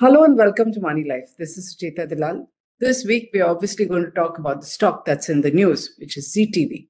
[0.00, 1.36] Hello and welcome to Money Life.
[1.38, 2.48] This is Sucheta Dalal.
[2.78, 6.16] This week, we're obviously going to talk about the stock that's in the news, which
[6.16, 6.88] is Zee TV.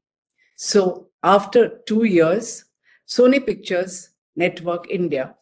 [0.55, 2.67] So, after two years,
[3.09, 5.35] Sony Pictures Network India,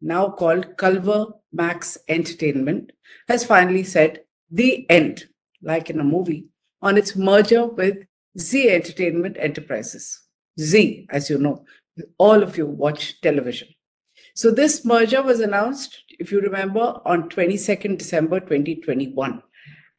[0.00, 2.92] now called Culver Max Entertainment,
[3.26, 4.20] has finally said
[4.52, 5.24] the end,
[5.60, 6.46] like in a movie,
[6.82, 7.96] on its merger with
[8.38, 10.20] Zee Entertainment Enterprises.
[10.60, 11.64] Zee, as you know,
[12.16, 13.66] all of you watch television.
[14.38, 19.42] So this merger was announced, if you remember, on 22nd December 2021.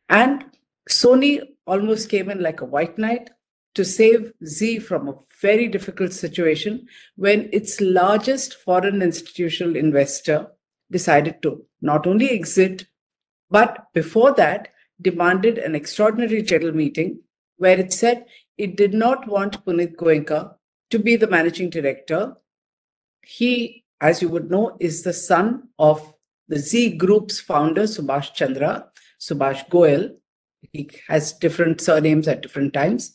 [0.08, 0.46] And
[0.90, 3.32] Sony almost came in like a white knight
[3.76, 10.48] to save Zee from a very difficult situation when its largest foreign institutional investor
[10.90, 12.88] decided to not only exit,
[13.50, 14.70] but before that,
[15.02, 17.20] demanded an extraordinary general meeting
[17.58, 18.26] where it said
[18.58, 20.54] it did not want Punit Goenka
[20.92, 22.38] to be the managing director.
[23.22, 26.14] He, as you would know, is the son of
[26.48, 28.88] the Zee Group's founder, Subhash Chandra,
[29.20, 30.16] Subhash Goel.
[30.74, 33.14] He has different surnames at different times.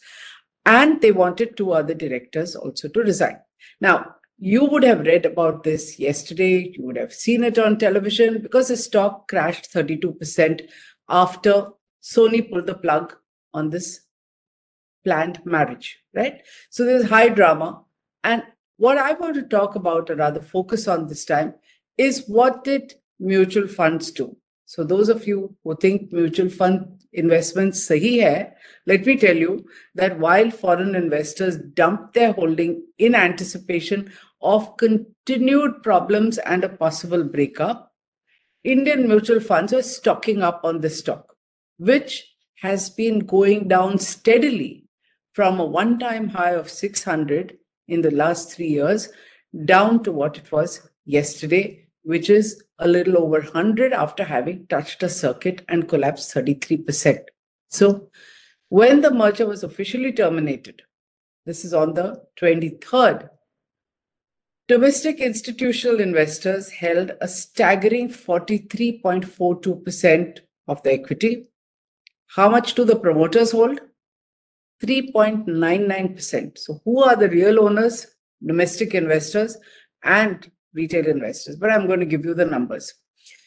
[0.66, 3.38] And they wanted two other directors also to resign.
[3.80, 6.72] Now, you would have read about this yesterday.
[6.76, 10.68] You would have seen it on television because the stock crashed 32%
[11.08, 11.68] after
[12.02, 13.14] Sony pulled the plug
[13.52, 14.00] on this
[15.04, 16.42] planned marriage, right?
[16.70, 17.84] So there's high drama.
[18.22, 18.42] And
[18.76, 21.54] what I want to talk about, or rather focus on this time,
[21.96, 24.36] is what did mutual funds do?
[24.66, 28.52] So those of you who think mutual fund investments sahi hai,
[28.86, 29.64] let me tell you
[29.94, 37.24] that while foreign investors dumped their holding in anticipation of continued problems and a possible
[37.24, 37.92] breakup,
[38.64, 41.36] Indian mutual funds are stocking up on this stock,
[41.78, 44.86] which has been going down steadily
[45.34, 49.10] from a one time high of 600 in the last three years
[49.64, 55.02] down to what it was yesterday, which is a little over 100 after having touched
[55.02, 57.18] a circuit and collapsed 33%.
[57.68, 58.08] So,
[58.68, 60.82] when the merger was officially terminated,
[61.46, 63.28] this is on the 23rd,
[64.66, 71.46] domestic institutional investors held a staggering 43.42% of the equity.
[72.28, 73.80] How much do the promoters hold?
[74.84, 76.58] 3.99%.
[76.58, 78.06] So, who are the real owners?
[78.44, 79.56] Domestic investors
[80.02, 81.56] and retail investors.
[81.56, 82.92] But I'm going to give you the numbers.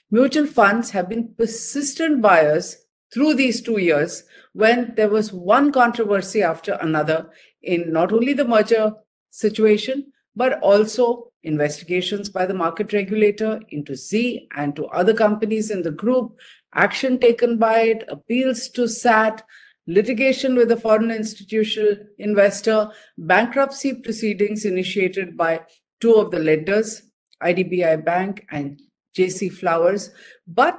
[0.09, 2.77] Mutual funds have been persistent buyers
[3.13, 7.29] through these two years when there was one controversy after another
[7.61, 8.93] in not only the merger
[9.29, 15.83] situation, but also investigations by the market regulator into Zee and to other companies in
[15.83, 16.37] the group,
[16.73, 19.43] action taken by it, appeals to SAT,
[19.87, 25.61] litigation with a foreign institutional investor, bankruptcy proceedings initiated by
[25.99, 27.03] two of the lenders,
[27.41, 28.81] IDBI Bank and
[29.17, 30.11] JC Flowers.
[30.45, 30.77] But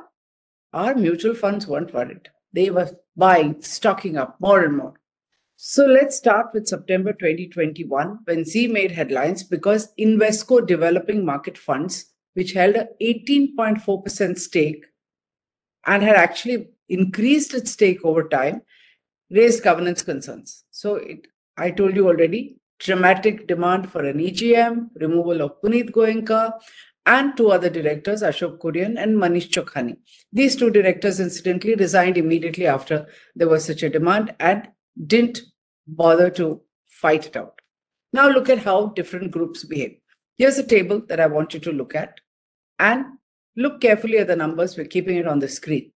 [0.73, 2.29] our mutual funds weren't worried.
[2.53, 4.95] They were buying, stocking up more and more.
[5.57, 12.13] So let's start with September 2021 when Zee made headlines because Invesco Developing Market Funds,
[12.35, 14.87] which held an 18.4% stake
[15.85, 18.63] and had actually increased its stake over time,
[19.31, 20.65] raised governance concerns.
[20.71, 26.53] So it, I told you already, dramatic demand for an EGM, removal of Punit Goenka,
[27.07, 29.97] and two other directors, Ashok Kurian and Manish Chokhani.
[30.33, 34.69] These two directors, incidentally, resigned immediately after there was such a demand and
[35.07, 35.41] didn't
[35.87, 37.61] bother to fight it out.
[38.13, 39.97] Now look at how different groups behave.
[40.37, 42.21] Here's a table that I want you to look at
[42.79, 43.07] and
[43.57, 44.77] look carefully at the numbers.
[44.77, 45.93] We're keeping it on the screen.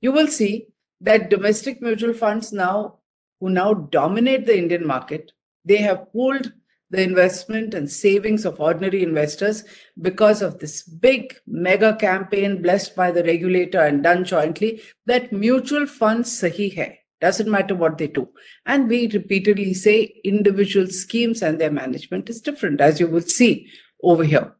[0.00, 0.68] You will see
[1.02, 2.98] that domestic mutual funds now,
[3.40, 5.32] who now dominate the Indian market,
[5.64, 6.52] they have pooled
[6.90, 9.64] the investment and savings of ordinary investors
[10.00, 15.86] because of this big mega campaign blessed by the regulator and done jointly that mutual
[15.86, 16.98] funds sahi hai.
[17.20, 18.28] Doesn't matter what they do.
[18.66, 23.68] And we repeatedly say individual schemes and their management is different, as you will see
[24.02, 24.54] over here.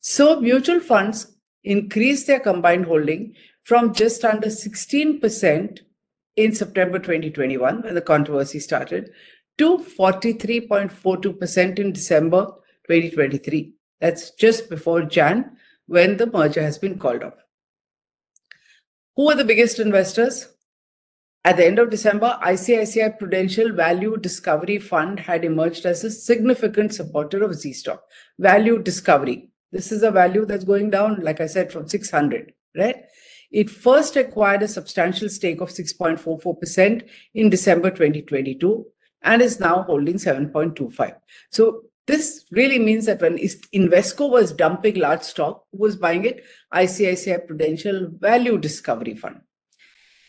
[0.00, 5.80] So mutual funds increase their combined holding from just under 16%
[6.38, 9.10] in September 2021, when the controversy started,
[9.58, 12.46] to 43.42% in December
[12.86, 13.74] 2023.
[14.00, 15.56] That's just before Jan,
[15.86, 17.34] when the merger has been called off.
[19.16, 20.46] Who are the biggest investors?
[21.44, 26.94] At the end of December, ICICI Prudential Value Discovery Fund had emerged as a significant
[26.94, 28.04] supporter of Zee stock.
[28.38, 29.50] Value Discovery.
[29.72, 33.06] This is a value that's going down, like I said, from 600, right?
[33.50, 38.84] It first acquired a substantial stake of 6.44% in December 2022
[39.22, 41.14] and is now holding 7.25.
[41.50, 46.42] So This really means that when Invesco was dumping large stock, who was buying it?
[46.72, 49.42] ICICI Prudential Value Discovery Fund.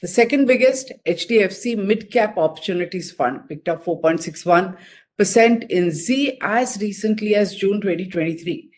[0.01, 7.35] The second biggest, HDFC Mid Cap Opportunities Fund, picked up 4.61% in Zee as recently
[7.35, 8.69] as June 2023,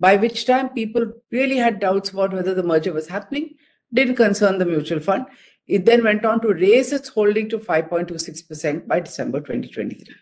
[0.00, 3.56] by which time people really had doubts about whether the merger was happening,
[3.92, 5.26] didn't concern the mutual fund.
[5.66, 10.14] It then went on to raise its holding to 5.26% by December 2023.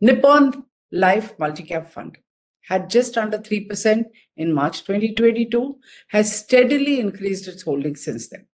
[0.00, 2.18] Nippon Life Multicap Fund
[2.62, 4.04] had just under 3%
[4.36, 5.76] in March 2022,
[6.08, 8.46] has steadily increased its holdings since then.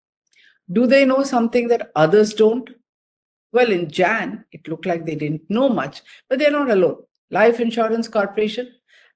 [0.72, 2.70] Do they know something that others don't?
[3.52, 7.02] Well, in Jan, it looked like they didn't know much, but they're not alone.
[7.30, 8.72] Life Insurance Corporation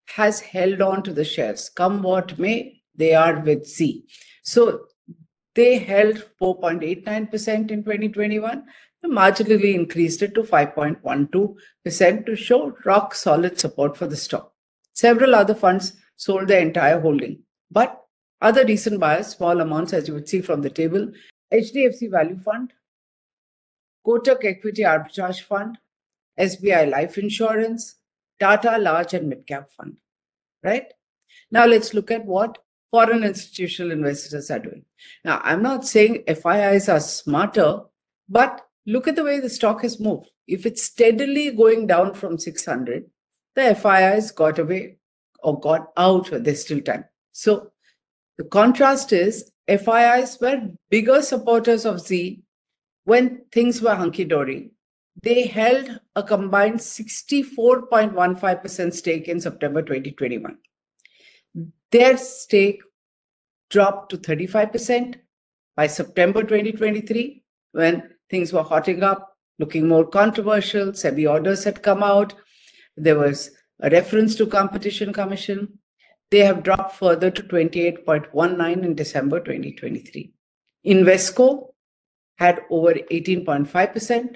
[0.06, 1.68] has held on to the shares.
[1.68, 4.04] Come what may, they are with Zee.
[4.42, 4.86] So
[5.54, 8.64] they held 4.89% in 2021
[9.02, 14.52] and marginally increased it to 5.12% to show rock solid support for the stock.
[14.92, 17.40] Several other funds sold their entire holding,
[17.70, 18.00] but
[18.40, 21.10] other recent buyers, small amounts as you would see from the table,
[21.52, 22.72] HDFC Value Fund,
[24.06, 25.78] Kotak Equity Arbitrage Fund,
[26.38, 27.96] SBI Life Insurance,
[28.40, 29.96] Tata Large and Mid Cap Fund.
[30.62, 30.86] Right?
[31.50, 32.58] Now let's look at what
[32.94, 34.84] foreign institutional investors are doing.
[35.24, 37.80] Now, I'm not saying FIIs are smarter,
[38.28, 40.30] but look at the way the stock has moved.
[40.46, 43.04] If it's steadily going down from 600,
[43.56, 44.98] the FIIs got away
[45.42, 47.04] or got out, there's still time.
[47.32, 47.72] So
[48.38, 52.44] the contrast is FIIs were bigger supporters of Zee
[53.06, 54.70] when things were hunky dory.
[55.20, 60.58] They held a combined 64.15% stake in September 2021.
[61.94, 62.82] Their stake
[63.70, 65.14] dropped to 35%
[65.76, 70.88] by September 2023 when things were hotting up, looking more controversial.
[70.88, 72.34] SEBI orders had come out.
[72.96, 75.78] There was a reference to Competition Commission.
[76.32, 80.32] They have dropped further to 28.19 in December 2023.
[80.84, 81.68] Invesco
[82.38, 84.34] had over 18.5%,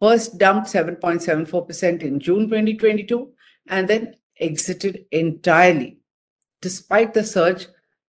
[0.00, 3.30] first dumped 7.74% in June 2022,
[3.68, 5.99] and then exited entirely,
[6.60, 7.66] despite the surge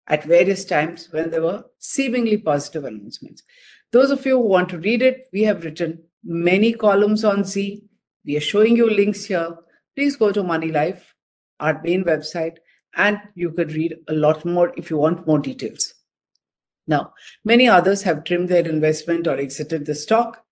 [0.08, 3.44] at various times when there were seemingly positive announcements.
[3.92, 7.84] Those of you who want to read it, we have written many columns on Zee.
[8.26, 9.56] We are showing you links here.
[9.96, 11.16] Please go to Money Life,
[11.60, 12.58] our main website,
[12.96, 15.94] and you could read a lot more if you want more details.
[16.88, 17.14] Now,
[17.44, 20.44] many others have trimmed their investment or exited the stock.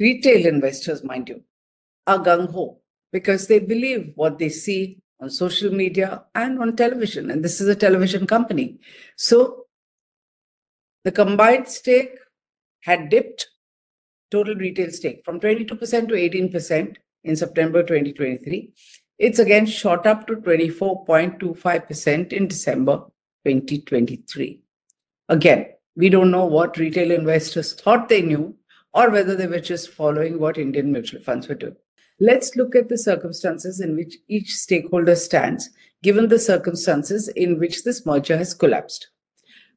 [0.00, 1.42] Retail investors, mind you,
[2.06, 2.80] are gung ho
[3.12, 7.30] because they believe what they see on social media and on television.
[7.30, 8.78] And this is a television company.
[9.16, 9.66] So
[11.04, 12.18] the combined stake
[12.80, 13.48] had dipped
[14.30, 18.72] total retail stake from 22% to 18% in September 2023.
[19.18, 23.04] It's again shot up to 24.25% in December
[23.46, 24.60] 2023.
[25.28, 25.66] Again,
[25.96, 28.54] we don't know what retail investors thought they knew
[28.92, 31.76] or whether they were just following what Indian mutual funds were doing.
[32.18, 35.68] Let's look at the circumstances in which each stakeholder stands,
[36.02, 39.08] given the circumstances in which this merger has collapsed.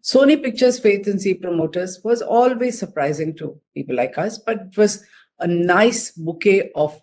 [0.01, 4.77] Sony Pictures' faith in Zee promoters was always surprising to people like us, but it
[4.77, 5.03] was
[5.39, 7.01] a nice bouquet of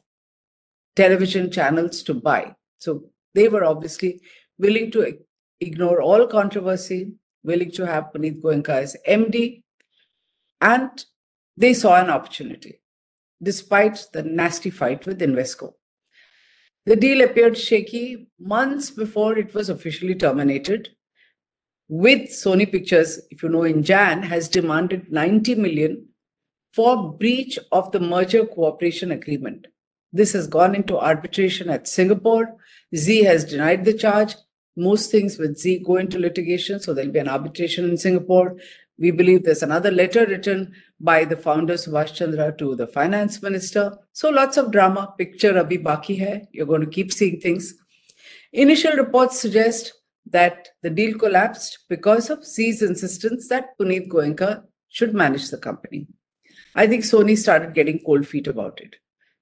[0.94, 2.54] television channels to buy.
[2.78, 3.04] So
[3.34, 4.22] they were obviously
[4.58, 5.18] willing to
[5.60, 7.12] ignore all controversy,
[7.44, 9.62] willing to have Punit Goenka as MD,
[10.62, 11.04] and
[11.58, 12.80] they saw an opportunity
[13.42, 15.74] despite the nasty fight with Invesco.
[16.86, 20.90] The deal appeared shaky months before it was officially terminated.
[21.88, 26.08] With Sony Pictures, if you know, in Jan, has demanded 90 million
[26.72, 29.66] for breach of the merger cooperation agreement.
[30.12, 32.56] This has gone into arbitration at Singapore.
[32.94, 34.34] Zee has denied the charge.
[34.76, 38.56] Most things with Zee go into litigation, so there'll be an arbitration in Singapore.
[38.98, 43.96] We believe there's another letter written by the founder Subhash Chandra to the finance minister.
[44.12, 45.14] So lots of drama.
[45.18, 46.42] Picture abhi baki hai.
[46.52, 47.74] You're going to keep seeing things.
[48.52, 49.92] Initial reports suggest
[50.30, 56.06] that the deal collapsed because of Zee's insistence that Punit Goenka should manage the company.
[56.74, 58.96] I think Sony started getting cold feet about it.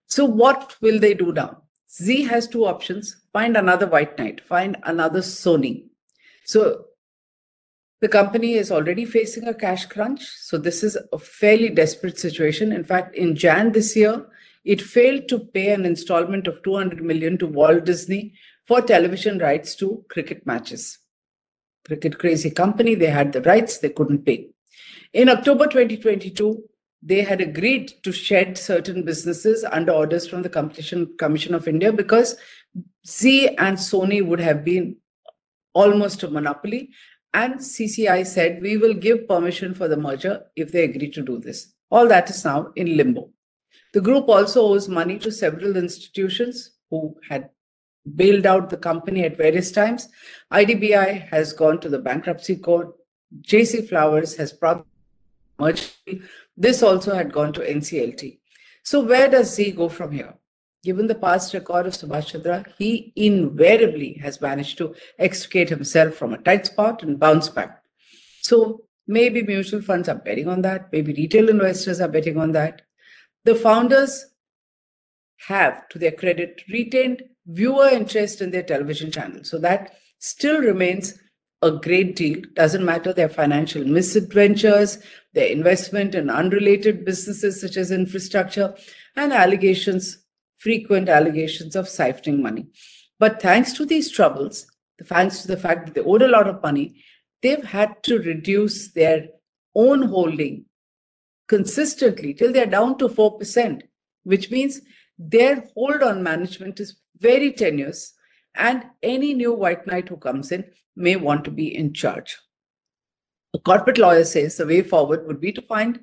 [0.06, 1.62] So what will they do now?
[1.90, 3.16] Zee has two options.
[3.32, 4.40] Find another white knight.
[4.40, 5.84] Find another Sony.
[6.44, 6.86] So
[8.04, 10.26] the company is already facing a cash crunch.
[10.26, 12.70] So this is a fairly desperate situation.
[12.70, 14.26] In fact, in Jan this year,
[14.62, 18.34] it failed to pay an installment of 200 million to Walt Disney
[18.66, 20.98] for television rights to cricket matches.
[21.86, 24.50] Cricket crazy company, they had the rights, they couldn't pay.
[25.14, 26.62] In October 2022,
[27.02, 31.90] they had agreed to shed certain businesses under orders from the Competition Commission of India
[31.90, 32.36] because
[33.06, 34.96] Zee and Sony would have been
[35.74, 36.90] almost a monopoly.
[37.34, 41.38] And CCI said, we will give permission for the merger if they agree to do
[41.38, 41.74] this.
[41.90, 43.30] All that is now in limbo.
[43.92, 47.50] The group also owes money to several institutions who had
[48.14, 50.08] bailed out the company at various times.
[50.52, 52.94] IDBI has gone to the bankruptcy court.
[53.42, 54.84] JC Flowers has probably
[55.58, 55.96] merged.
[56.56, 58.38] This also had gone to NCLT.
[58.84, 60.34] So where does Zee go from here?
[60.84, 66.34] Given the past record of Subhash Chandra, he invariably has managed to extricate himself from
[66.34, 67.82] a tight spot and bounce back.
[68.42, 70.92] So maybe mutual funds are betting on that.
[70.92, 72.82] Maybe retail investors are betting on that.
[73.44, 74.26] The founders
[75.48, 79.42] have, to their credit, retained viewer interest in their television channel.
[79.42, 81.18] So that still remains
[81.62, 82.42] a great deal.
[82.52, 84.98] Doesn't matter their financial misadventures,
[85.32, 88.74] their investment in unrelated businesses such as infrastructure,
[89.16, 90.18] and allegations,
[90.64, 92.66] frequent allegations of siphoning money.
[93.20, 94.66] But thanks to these troubles,
[95.04, 97.04] thanks to the fact that they owed a lot of money,
[97.42, 99.28] they've had to reduce their
[99.74, 100.64] own holding
[101.46, 103.82] consistently till they're down to 4%,
[104.22, 104.80] which means
[105.18, 108.14] their hold on management is very tenuous,
[108.56, 110.64] and any new white knight who comes in
[110.96, 112.38] may want to be in charge.
[113.52, 116.00] A corporate lawyer says the way forward would be to find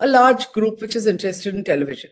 [0.00, 2.10] a large group which is interested in television.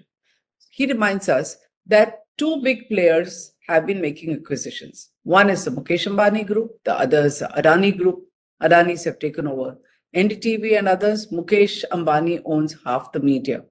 [0.71, 5.11] He reminds us that two big players have been making acquisitions.
[5.23, 8.25] One is the Mukesh Ambani group, the other is the Adani group.
[8.63, 9.77] Adanis have taken over
[10.15, 11.27] NDTV and others.
[11.29, 13.65] Mukesh Ambani owns half the media.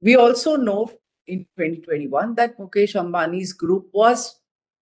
[0.00, 0.90] We also know
[1.26, 4.38] in 2021 that Mukesh Ambani's group was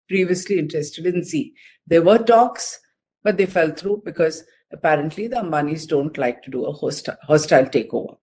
[0.09, 1.55] previously interested in Zee.
[1.87, 2.81] There were talks,
[3.23, 7.67] but they fell through because apparently the Ambanis don't like to do a hostile, hostile
[7.67, 8.17] takeover.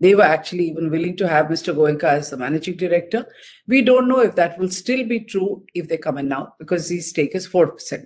[0.00, 1.74] They were actually even willing to have Mr.
[1.74, 3.26] Goenka as the managing director.
[3.66, 6.88] We don't know if that will still be true if they come in now because
[6.88, 8.04] his stake is 4%.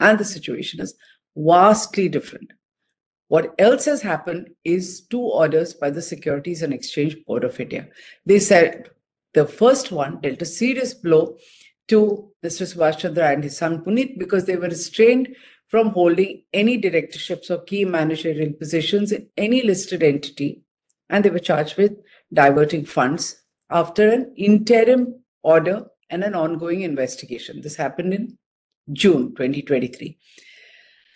[0.00, 0.94] And the situation is
[1.36, 2.52] vastly different.
[3.28, 7.88] What else has happened is two orders by the Securities and Exchange Board of India.
[8.24, 8.88] They said
[9.34, 11.36] the first one dealt a serious blow
[11.88, 12.66] to Mr.
[12.66, 15.36] Subhash Chandra and his son Punit because they were restrained
[15.68, 20.62] from holding any directorships or key managerial positions in any listed entity,
[21.08, 21.92] and they were charged with
[22.32, 27.60] diverting funds after an interim order and an ongoing investigation.
[27.60, 28.38] This happened in
[28.92, 30.18] June 2023.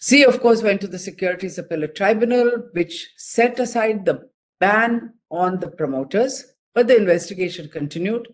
[0.02, 5.60] Zee, of course, went to the Securities Appellate Tribunal, which set aside the ban on
[5.60, 8.28] the promoters but the investigation continued,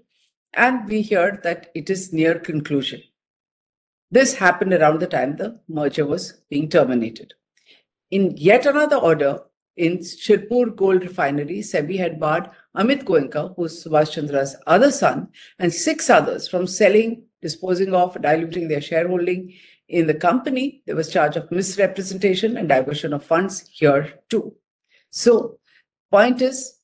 [0.55, 3.03] and we heard that it is near conclusion.
[4.11, 7.35] This happened around the time the merger was being terminated.
[8.11, 9.41] In yet another order,
[9.79, 15.29] in Shirpur Gold Refinery, SEBI had barred Amit Goenka, who's Subhash Chandra's other son,
[15.61, 19.55] and six others from selling, disposing of, diluting their shareholding
[19.89, 20.83] in the company.
[20.85, 24.55] There was charge of misrepresentation and diversion of funds here too.
[25.11, 25.59] So,
[26.11, 26.75] point is,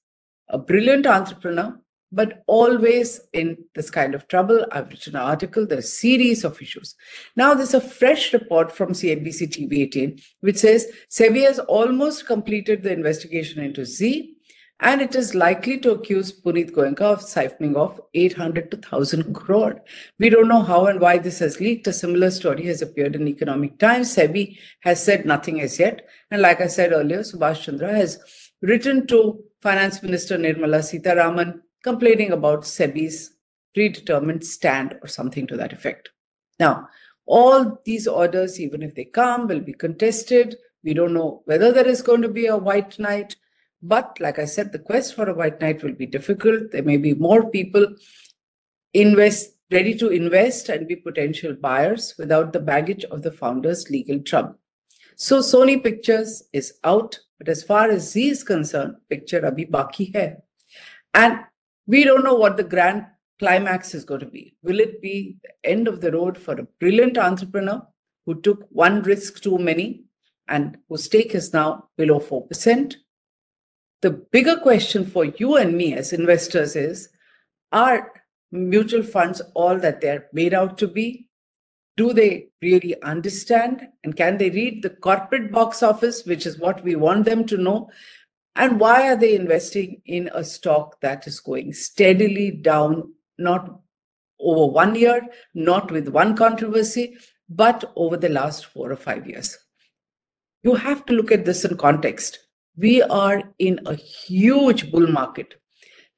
[0.48, 1.78] a brilliant entrepreneur,
[2.14, 4.64] but always in this kind of trouble.
[4.70, 6.94] I've written an article, there's a series of issues.
[7.34, 12.82] Now, there's a fresh report from CNBC TV 18, which says SEBI has almost completed
[12.82, 14.36] the investigation into Zee,
[14.80, 19.82] and it is likely to accuse Punit Goenka of siphoning off 800 to 1000 crore.
[20.18, 21.86] We don't know how and why this has leaked.
[21.86, 24.14] A similar story has appeared in Economic Times.
[24.14, 26.06] SEBI has said nothing as yet.
[26.30, 28.18] And like I said earlier, Subhash Chandra has
[28.62, 33.30] written to Finance Minister Nirmala Sitharaman complaining about SEBI's
[33.74, 36.08] predetermined stand or something to that effect.
[36.58, 36.88] Now,
[37.26, 40.56] all these orders, even if they come, will be contested.
[40.82, 43.36] We don't know whether there is going to be a white knight.
[43.82, 46.72] But like I said, the quest for a white knight will be difficult.
[46.72, 47.86] There may be more people
[48.94, 54.20] invest ready to invest and be potential buyers without the baggage of the founder's legal
[54.20, 54.56] trouble.
[55.16, 60.14] So Sony Pictures is out, but as far as Zee is concerned, picture abhi baki
[60.14, 60.36] hai.
[61.14, 61.40] And
[61.86, 63.06] we don't know what the grand
[63.38, 64.54] climax is going to be.
[64.62, 67.82] Will it be the end of the road for a brilliant entrepreneur
[68.26, 70.04] who took one risk too many
[70.48, 72.94] and whose stake is now below 4%?
[74.02, 77.08] The bigger question for you and me as investors is
[77.72, 78.12] are
[78.52, 81.28] mutual funds all that they're made out to be?
[81.96, 86.82] do they really understand and can they read the corporate box office which is what
[86.82, 87.88] we want them to know
[88.56, 93.80] and why are they investing in a stock that is going steadily down not
[94.40, 95.20] over one year
[95.54, 97.16] not with one controversy
[97.48, 99.58] but over the last 4 or 5 years
[100.62, 102.44] you have to look at this in context
[102.76, 105.54] We are in a huge bull market.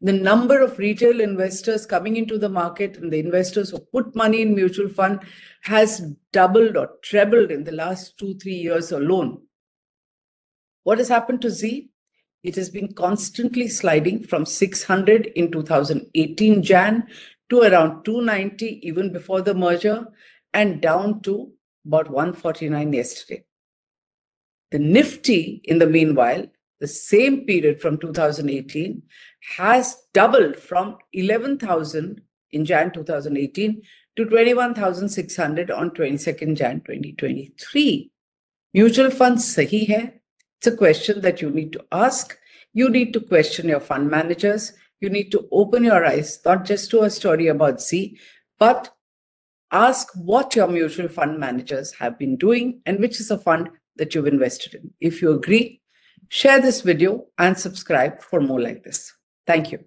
[0.00, 4.42] The number of retail investors coming into the market and the investors who put money
[4.42, 5.20] in mutual fund
[5.62, 6.00] has
[6.32, 9.42] doubled or trebled in the last two, three years alone.
[10.84, 11.90] What has happened to Zee?
[12.46, 17.08] It has been constantly sliding from 600 in 2018 Jan
[17.50, 20.06] to around 290 even before the merger
[20.54, 21.50] and down to
[21.84, 23.42] about 149 yesterday.
[24.70, 26.46] The Nifty, in the meanwhile,
[26.78, 29.02] the same period from 2018
[29.56, 32.20] has doubled from 11,000
[32.52, 33.82] in Jan 2018
[34.14, 38.12] to 21,600 on 22nd Jan 2023.
[38.72, 40.12] Mutual funds sahi hai?
[40.66, 42.36] It's a question that you need to ask.
[42.72, 44.72] You need to question your fund managers.
[44.98, 48.18] You need to open your eyes, not just to a story about Zee,
[48.58, 48.92] but
[49.70, 54.12] ask what your mutual fund managers have been doing and which is a fund that
[54.12, 54.90] you've invested in.
[55.00, 55.82] If you agree,
[56.30, 59.14] share this video and subscribe for more like this.
[59.46, 59.84] Thank you.